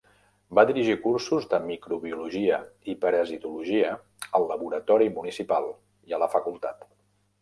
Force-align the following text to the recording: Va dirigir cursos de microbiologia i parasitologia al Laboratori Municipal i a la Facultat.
Va 0.59 0.61
dirigir 0.69 0.93
cursos 1.03 1.43
de 1.51 1.59
microbiologia 1.65 2.57
i 2.93 2.97
parasitologia 3.03 3.91
al 4.41 4.49
Laboratori 4.53 5.11
Municipal 5.19 5.69
i 6.13 6.17
a 6.19 6.23
la 6.25 6.31
Facultat. 6.39 6.87